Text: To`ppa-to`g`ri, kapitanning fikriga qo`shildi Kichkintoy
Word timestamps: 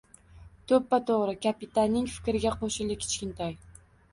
To`ppa-to`g`ri, 0.71 1.35
kapitanning 1.45 2.09
fikriga 2.15 2.55
qo`shildi 2.63 2.99
Kichkintoy 3.05 3.55